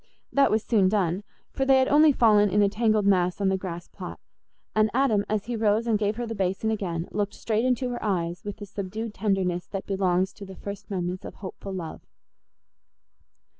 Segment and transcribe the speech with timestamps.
[0.33, 3.55] That was soon done, for they had only fallen in a tangled mass on the
[3.55, 4.19] grass plot,
[4.75, 8.03] and Adam, as he rose and gave her the basin again, looked straight into her
[8.03, 12.01] eyes with the subdued tenderness that belongs to the first moments of hopeful love.